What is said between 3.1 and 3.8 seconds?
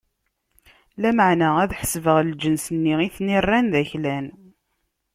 ten-irran d